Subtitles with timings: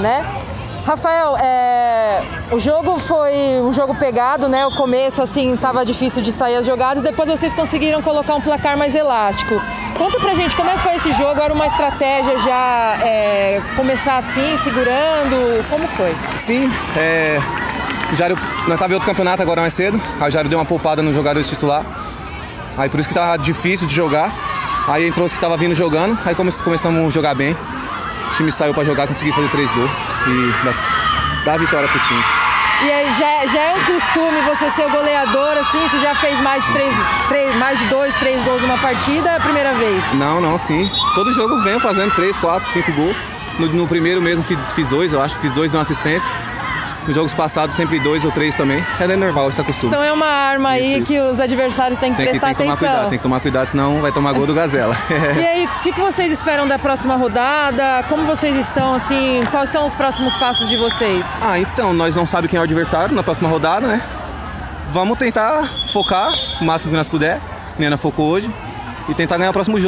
[0.00, 0.24] né?
[0.88, 4.66] Rafael, é, o jogo foi um jogo pegado, né?
[4.66, 8.74] O começo, assim, estava difícil de sair as jogadas, depois vocês conseguiram colocar um placar
[8.74, 9.60] mais elástico.
[9.98, 14.16] Conta pra gente como é que foi esse jogo, era uma estratégia já é, começar
[14.16, 16.16] assim, segurando, como foi?
[16.38, 17.38] Sim, é,
[18.10, 20.64] o Jairo, nós estávamos em outro campeonato agora mais cedo, aí o Jairo deu uma
[20.64, 21.84] poupada no jogador titular,
[22.78, 24.32] aí por isso que estava difícil de jogar,
[24.88, 27.54] aí entrou os que estava vindo jogando, aí começamos a jogar bem,
[28.38, 29.90] time saiu para jogar, consegui fazer três gols
[30.28, 32.22] e dar a vitória pro time.
[32.84, 35.80] E aí, já, já, é um costume você ser o goleador, assim?
[35.88, 36.94] Você já fez mais de, três,
[37.26, 39.30] três, mais de dois, três gols numa partida?
[39.30, 40.00] É a primeira vez?
[40.14, 40.88] Não, não, sim.
[41.16, 43.16] Todo jogo venho fazendo três, quatro, cinco gols.
[43.58, 46.32] No, no primeiro mesmo fiz dois, eu acho, fiz dois de uma assistência.
[47.08, 48.84] Nos jogos passados, sempre dois ou três também.
[49.00, 49.88] É normal, isso costume.
[49.88, 52.66] Então é uma arma aí isso, que os adversários têm que tem prestar que, tem
[52.66, 52.88] que atenção.
[52.88, 54.94] Cuidado, tem que tomar cuidado, senão vai tomar gol do Gazela.
[55.34, 58.04] e aí, o que, que vocês esperam da próxima rodada?
[58.10, 61.24] Como vocês estão, assim, quais são os próximos passos de vocês?
[61.40, 64.02] Ah, então, nós não sabemos quem é o adversário na próxima rodada, né?
[64.90, 67.40] Vamos tentar focar o máximo que nós puder.
[67.74, 68.52] A Nena focou hoje.
[69.08, 69.86] E tentar ganhar o próximo jogo.